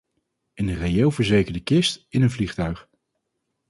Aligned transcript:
In 0.53 0.67
een 0.67 0.77
reële 0.77 1.11
verzekerde 1.11 1.59
kist, 1.59 2.05
in 2.09 2.21
een 2.21 2.31
vliegtuig. 2.31 2.89